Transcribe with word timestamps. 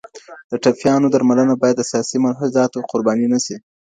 د 0.51 0.53
ټپيانو 0.63 1.11
درملنه 1.13 1.53
باید 1.61 1.75
د 1.77 1.83
سیاسي 1.91 2.17
ملحوظاتو 2.25 2.85
قرباني 2.91 3.27
نه 3.33 3.39
سي. 3.45 3.55